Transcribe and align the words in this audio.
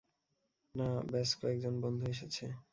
না, 0.75 0.87
ব্যস 1.11 1.29
কয়েকজন 1.41 1.73
বন্ধু 1.83 2.05
এসেছে। 2.13 2.45